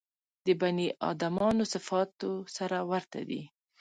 [0.45, 3.41] د بني ادمانو صفاتو سره ورته دي.